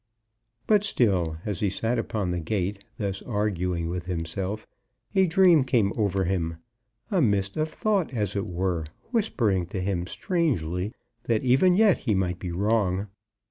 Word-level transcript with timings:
But 0.65 0.83
still 0.83 1.37
as 1.45 1.59
he 1.59 1.69
sat 1.69 1.99
upon 1.99 2.31
the 2.31 2.39
gate, 2.39 2.83
thus 2.97 3.21
arguing 3.21 3.87
with 3.87 4.05
himself, 4.07 4.65
a 5.13 5.27
dream 5.27 5.63
came 5.63 5.93
over 5.95 6.23
him, 6.25 6.57
a 7.11 7.21
mist 7.21 7.55
of 7.55 7.69
thought 7.69 8.11
as 8.11 8.35
it 8.35 8.47
were, 8.47 8.87
whispering 9.11 9.67
to 9.67 9.79
him 9.79 10.07
strangely 10.07 10.91
that 11.25 11.43
even 11.43 11.75
yet 11.75 11.99
he 11.99 12.15
might 12.15 12.39
be 12.39 12.51
wrong. 12.51 13.09